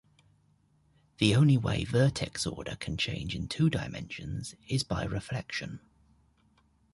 [1.19, 5.79] The only way vertex order can change in two dimensions is by reflection.